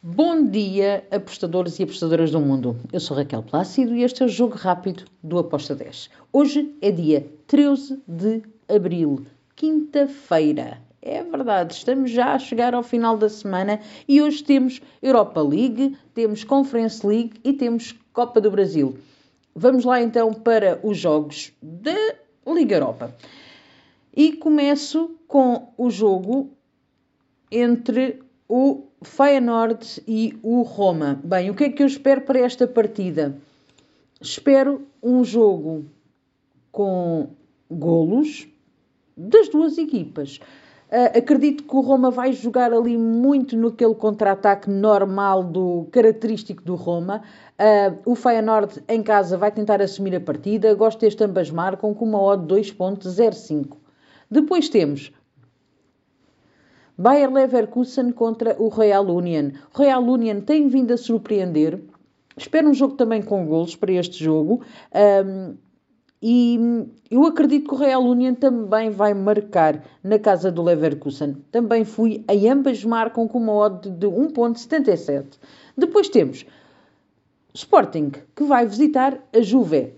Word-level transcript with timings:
Bom 0.00 0.46
dia, 0.46 1.04
apostadores 1.10 1.80
e 1.80 1.82
apostadoras 1.82 2.30
do 2.30 2.38
mundo. 2.38 2.76
Eu 2.92 3.00
sou 3.00 3.16
Raquel 3.16 3.42
Plácido 3.42 3.96
e 3.96 4.04
este 4.04 4.22
é 4.22 4.26
o 4.26 4.28
Jogo 4.28 4.54
Rápido 4.54 5.02
do 5.24 5.40
Aposta 5.40 5.74
10. 5.74 6.08
Hoje 6.32 6.72
é 6.80 6.92
dia 6.92 7.26
13 7.48 8.00
de 8.06 8.42
abril, 8.68 9.26
quinta-feira. 9.56 10.80
É 11.02 11.20
verdade, 11.24 11.74
estamos 11.74 12.12
já 12.12 12.34
a 12.34 12.38
chegar 12.38 12.74
ao 12.74 12.82
final 12.84 13.18
da 13.18 13.28
semana 13.28 13.80
e 14.06 14.22
hoje 14.22 14.44
temos 14.44 14.80
Europa 15.02 15.42
League, 15.42 15.98
temos 16.14 16.44
Conference 16.44 17.04
League 17.04 17.32
e 17.42 17.52
temos 17.52 17.92
Copa 18.12 18.40
do 18.40 18.52
Brasil. 18.52 18.96
Vamos 19.52 19.84
lá 19.84 20.00
então 20.00 20.32
para 20.32 20.78
os 20.84 20.96
jogos 20.96 21.52
da 21.60 22.14
Liga 22.46 22.76
Europa. 22.76 23.16
E 24.16 24.34
começo 24.34 25.16
com 25.26 25.72
o 25.76 25.90
jogo 25.90 26.52
entre 27.50 28.27
o 28.48 28.84
Feyenoord 29.02 30.02
e 30.08 30.38
o 30.42 30.62
Roma. 30.62 31.20
Bem, 31.22 31.50
o 31.50 31.54
que 31.54 31.64
é 31.64 31.70
que 31.70 31.82
eu 31.82 31.86
espero 31.86 32.22
para 32.22 32.38
esta 32.40 32.66
partida? 32.66 33.36
Espero 34.20 34.86
um 35.02 35.22
jogo 35.22 35.84
com 36.72 37.28
golos 37.70 38.48
das 39.16 39.48
duas 39.48 39.76
equipas. 39.76 40.40
Uh, 40.90 41.18
acredito 41.18 41.64
que 41.64 41.76
o 41.76 41.80
Roma 41.80 42.10
vai 42.10 42.32
jogar 42.32 42.72
ali 42.72 42.96
muito 42.96 43.54
naquele 43.58 43.94
contra-ataque 43.94 44.70
normal 44.70 45.44
do 45.44 45.86
característico 45.92 46.62
do 46.62 46.74
Roma. 46.74 47.22
Uh, 47.58 48.10
o 48.10 48.14
Feyenoord 48.14 48.82
em 48.88 49.02
casa 49.02 49.36
vai 49.36 49.52
tentar 49.52 49.82
assumir 49.82 50.16
a 50.16 50.20
partida. 50.20 50.74
Gosto 50.74 51.00
deste 51.00 51.22
ambas 51.22 51.50
marcam 51.50 51.92
com 51.92 52.06
uma 52.06 52.22
odd 52.22 52.54
2.05. 52.54 53.76
Depois 54.30 54.70
temos 54.70 55.12
Bayer 56.98 57.32
Leverkusen 57.32 58.10
contra 58.10 58.60
o 58.60 58.68
Real 58.68 59.06
Union. 59.06 59.52
O 59.72 59.78
Real 59.78 60.02
Union 60.02 60.40
tem 60.40 60.66
vindo 60.66 60.92
a 60.92 60.96
surpreender. 60.96 61.80
Espero 62.36 62.68
um 62.68 62.74
jogo 62.74 62.94
também 62.94 63.22
com 63.22 63.46
golos 63.46 63.76
para 63.76 63.92
este 63.92 64.22
jogo. 64.22 64.62
Um, 65.24 65.54
e 66.20 66.58
eu 67.08 67.24
acredito 67.24 67.68
que 67.68 67.74
o 67.74 67.78
Real 67.78 68.02
Union 68.02 68.34
também 68.34 68.90
vai 68.90 69.14
marcar 69.14 69.84
na 70.02 70.18
casa 70.18 70.50
do 70.50 70.60
Leverkusen. 70.60 71.36
Também 71.52 71.84
fui, 71.84 72.24
a 72.26 72.52
ambas 72.52 72.84
marcam 72.84 73.28
com 73.28 73.38
uma 73.38 73.52
odd 73.52 73.88
de 73.88 74.08
1.77. 74.08 75.38
Depois 75.76 76.08
temos 76.08 76.44
Sporting, 77.54 78.10
que 78.34 78.42
vai 78.42 78.66
visitar 78.66 79.18
a 79.32 79.40
Juve. 79.40 79.94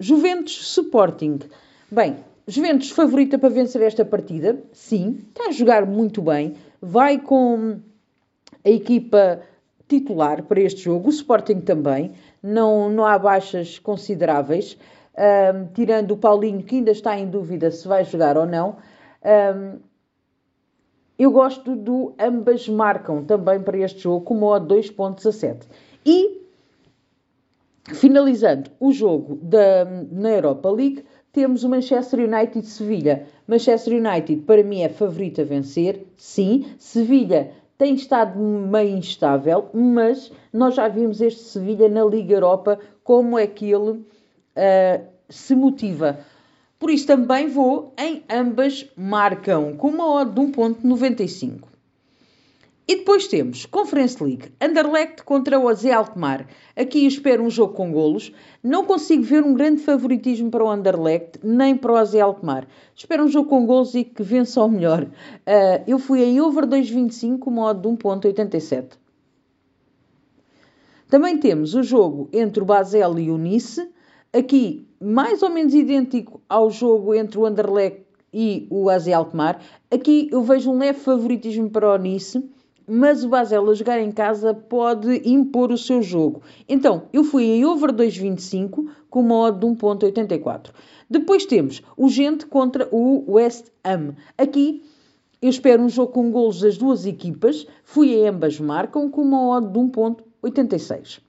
Juventus 0.00 0.76
Sporting. 0.76 1.38
Bem, 1.88 2.16
Juventus 2.46 2.90
favorita 2.90 3.38
para 3.38 3.48
vencer 3.48 3.80
esta 3.82 4.04
partida, 4.04 4.62
sim, 4.72 5.18
está 5.28 5.48
a 5.48 5.52
jogar 5.52 5.86
muito 5.86 6.20
bem, 6.20 6.54
vai 6.80 7.18
com 7.18 7.78
a 8.62 8.68
equipa 8.68 9.40
titular 9.88 10.42
para 10.42 10.60
este 10.60 10.82
jogo, 10.82 11.08
o 11.08 11.10
Sporting 11.10 11.60
também, 11.60 12.12
não, 12.42 12.90
não 12.90 13.04
há 13.06 13.18
baixas 13.18 13.78
consideráveis, 13.78 14.76
um, 15.16 15.66
tirando 15.72 16.10
o 16.10 16.16
Paulinho 16.16 16.62
que 16.62 16.76
ainda 16.76 16.90
está 16.90 17.18
em 17.18 17.28
dúvida 17.28 17.70
se 17.70 17.86
vai 17.86 18.04
jogar 18.04 18.36
ou 18.36 18.46
não. 18.46 18.76
Um, 19.24 19.78
eu 21.18 21.30
gosto 21.30 21.76
do 21.76 22.12
ambas 22.18 22.68
marcam 22.68 23.24
também 23.24 23.60
para 23.60 23.78
este 23.78 24.00
jogo 24.00 24.24
como 24.24 24.52
a 24.52 24.60
2.17. 24.60 25.62
E 26.04 26.42
finalizando 27.92 28.70
o 28.80 28.92
jogo 28.92 29.36
da, 29.36 29.84
na 30.10 30.30
Europa 30.30 30.70
League, 30.70 31.04
temos 31.34 31.64
o 31.64 31.68
Manchester 31.68 32.20
United 32.20 32.64
Sevilha. 32.64 33.26
Manchester 33.46 34.00
United, 34.00 34.42
para 34.42 34.62
mim, 34.62 34.82
é 34.82 34.88
favorito 34.88 35.40
a 35.40 35.44
vencer, 35.44 36.06
sim. 36.16 36.64
Sevilha 36.78 37.50
tem 37.76 37.94
estado 37.94 38.38
meio 38.38 38.96
instável, 38.96 39.68
mas 39.74 40.30
nós 40.52 40.76
já 40.76 40.86
vimos 40.86 41.20
este 41.20 41.42
Sevilha 41.42 41.88
na 41.88 42.04
Liga 42.04 42.34
Europa, 42.34 42.78
como 43.02 43.36
é 43.36 43.48
que 43.48 43.68
ele 43.68 43.90
uh, 43.90 45.04
se 45.28 45.56
motiva. 45.56 46.20
Por 46.78 46.88
isso 46.88 47.08
também 47.08 47.48
vou 47.48 47.92
em 47.98 48.22
ambas 48.30 48.86
marcam, 48.96 49.76
com 49.76 49.88
uma 49.88 50.20
odd 50.20 50.30
de 50.32 50.40
1.95. 50.40 51.73
E 52.86 52.96
depois 52.96 53.26
temos 53.28 53.64
Conference 53.64 54.22
League, 54.22 54.52
Anderlecht 54.60 55.22
contra 55.22 55.58
o 55.58 55.68
AZ. 55.68 55.84
Aqui 56.76 57.06
espero 57.06 57.42
um 57.42 57.48
jogo 57.48 57.72
com 57.72 57.90
golos. 57.90 58.30
Não 58.62 58.84
consigo 58.84 59.22
ver 59.22 59.42
um 59.42 59.54
grande 59.54 59.80
favoritismo 59.80 60.50
para 60.50 60.62
o 60.62 60.68
Anderlecht, 60.68 61.40
nem 61.42 61.74
para 61.74 61.92
o 61.92 61.96
AZ. 61.96 62.12
Espero 62.94 63.24
um 63.24 63.28
jogo 63.28 63.48
com 63.48 63.64
golos 63.64 63.94
e 63.94 64.04
que 64.04 64.22
vença 64.22 64.62
o 64.62 64.68
melhor. 64.68 65.04
Uh, 65.04 65.82
eu 65.86 65.98
fui 65.98 66.22
em 66.22 66.42
over 66.42 66.66
2.25, 66.66 67.50
modo 67.50 67.80
de 67.80 67.88
1.87. 68.04 68.98
Também 71.08 71.38
temos 71.38 71.74
o 71.74 71.82
jogo 71.82 72.28
entre 72.34 72.62
o 72.62 72.66
Basel 72.66 73.18
e 73.18 73.30
o 73.30 73.38
Nice. 73.38 73.88
Aqui, 74.30 74.86
mais 75.00 75.42
ou 75.42 75.48
menos 75.48 75.72
idêntico 75.72 76.42
ao 76.46 76.70
jogo 76.70 77.14
entre 77.14 77.38
o 77.38 77.46
Anderlecht 77.46 78.04
e 78.30 78.66
o 78.68 78.90
AZ 78.90 79.08
Alkmaar. 79.08 79.58
Aqui 79.90 80.28
eu 80.30 80.42
vejo 80.42 80.70
um 80.70 80.76
leve 80.76 80.98
favoritismo 80.98 81.70
para 81.70 81.94
o 81.94 81.96
Nice 81.96 82.52
mas 82.86 83.24
o 83.24 83.28
Basel 83.28 83.68
a 83.68 83.74
jogar 83.74 84.00
em 84.00 84.12
casa 84.12 84.54
pode 84.54 85.22
impor 85.28 85.72
o 85.72 85.78
seu 85.78 86.02
jogo. 86.02 86.42
Então, 86.68 87.04
eu 87.12 87.24
fui 87.24 87.44
em 87.44 87.64
over 87.64 87.92
2.25 87.92 88.86
com 89.08 89.20
uma 89.20 89.36
odd 89.36 89.58
de 89.58 89.66
1.84. 89.66 90.70
Depois 91.08 91.46
temos 91.46 91.82
o 91.96 92.08
Gente 92.08 92.46
contra 92.46 92.88
o 92.90 93.32
West 93.32 93.66
Ham. 93.84 94.14
Aqui 94.36 94.82
eu 95.40 95.50
espero 95.50 95.82
um 95.82 95.88
jogo 95.88 96.12
com 96.12 96.30
golos 96.30 96.60
das 96.60 96.78
duas 96.78 97.04
equipas. 97.04 97.66
Fui 97.84 98.14
em 98.14 98.28
ambas 98.28 98.58
marcam 98.58 99.10
com 99.10 99.22
uma 99.22 99.56
odd 99.56 99.72
de 99.72 99.78
1.86. 99.78 101.20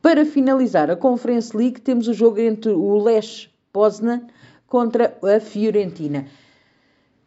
Para 0.00 0.24
finalizar 0.24 0.90
a 0.90 0.96
Conference 0.96 1.54
League, 1.54 1.80
temos 1.82 2.08
o 2.08 2.14
jogo 2.14 2.40
entre 2.40 2.72
o 2.72 2.98
Lech 3.02 3.50
Poznan 3.70 4.22
contra 4.66 5.14
a 5.22 5.38
Fiorentina. 5.38 6.26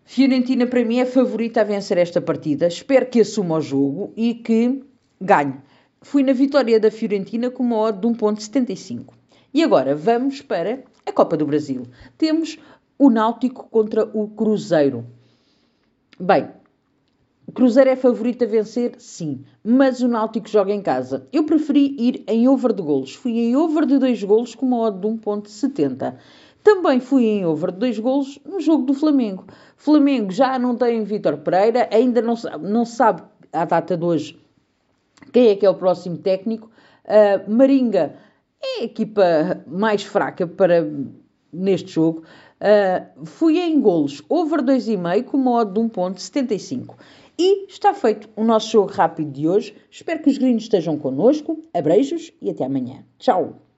Fiorentina, 0.06 0.68
para 0.68 0.84
mim, 0.84 1.00
é 1.00 1.06
favorita 1.06 1.62
a 1.62 1.64
vencer 1.64 1.98
esta 1.98 2.22
partida. 2.22 2.68
Espero 2.68 3.06
que 3.06 3.22
assuma 3.22 3.58
o 3.58 3.62
jogo 3.62 4.14
e 4.16 4.34
que 4.34 4.84
ganhe. 5.20 5.56
Fui 6.02 6.22
na 6.24 6.34
vitória 6.34 6.80
da 6.80 6.92
Fiorentina 6.92 7.50
com 7.50 7.64
uma 7.64 7.78
odd 7.78 8.00
de 8.00 8.08
1.75. 8.08 9.14
E 9.54 9.64
agora 9.64 9.96
vamos 9.96 10.42
para 10.42 10.84
a 11.06 11.12
Copa 11.12 11.38
do 11.38 11.46
Brasil. 11.46 11.84
Temos 12.18 12.60
o 13.00 13.10
Náutico 13.10 13.68
contra 13.70 14.06
o 14.14 14.28
Cruzeiro. 14.28 15.06
Bem, 16.20 16.50
o 17.48 17.52
Cruzeiro 17.52 17.90
é 17.90 17.96
favorito 17.96 18.44
a 18.44 18.48
vencer? 18.48 18.96
Sim. 18.98 19.46
Mas 19.64 20.02
o 20.02 20.08
Náutico 20.08 20.50
joga 20.50 20.74
em 20.74 20.82
casa. 20.82 21.28
Eu 21.32 21.46
preferi 21.46 21.96
ir 21.98 22.24
em 22.28 22.48
over 22.48 22.74
de 22.74 22.82
golos. 22.82 23.16
Fui 23.16 23.32
em 23.40 23.56
over 23.56 23.86
de 23.86 23.98
2 23.98 24.24
golos 24.24 24.56
com 24.56 24.66
uma 24.66 24.80
odd 24.80 25.00
de 25.00 25.08
1.70. 25.08 26.16
Também 26.64 27.00
fui 27.00 27.26
em 27.26 27.46
over 27.46 27.72
de 27.72 27.80
2 27.80 28.00
golos 28.00 28.40
no 28.46 28.60
jogo 28.60 28.86
do 28.86 28.94
Flamengo. 28.94 29.46
Flamengo 29.76 30.32
já 30.32 30.58
não 30.58 30.76
tem 30.76 31.04
Vítor 31.04 31.38
Pereira, 31.38 31.90
ainda 31.92 32.22
não, 32.22 32.36
não 32.62 32.86
sabe 32.86 33.22
à 33.52 33.66
data 33.66 33.98
de 33.98 34.06
hoje 34.06 34.40
quem 35.32 35.50
é 35.50 35.56
que 35.56 35.66
é 35.66 35.70
o 35.70 35.76
próximo 35.76 36.18
técnico. 36.18 36.70
Uh, 37.06 37.52
Maringa 37.52 38.16
é 38.62 38.82
a 38.82 38.84
equipa 38.84 39.64
mais 39.68 40.04
fraca 40.04 40.48
para 40.48 40.88
neste 41.52 41.92
jogo. 41.92 42.24
Uh, 42.60 43.26
fui 43.26 43.60
em 43.60 43.80
golos 43.82 44.24
over 44.30 44.62
2,5 44.62 45.24
com 45.26 45.38
modo 45.38 45.74
de 45.74 45.90
1.75. 45.90 46.96
E 47.38 47.66
está 47.68 47.94
feito 47.94 48.30
o 48.36 48.44
nosso 48.44 48.72
jogo 48.72 48.92
rápido 48.92 49.32
de 49.32 49.48
hoje. 49.48 49.76
Espero 49.90 50.22
que 50.22 50.30
os 50.30 50.38
gringos 50.38 50.64
estejam 50.64 50.98
connosco. 50.98 51.62
Abreijos 51.74 52.32
e 52.42 52.50
até 52.50 52.64
amanhã. 52.64 53.04
Tchau! 53.18 53.73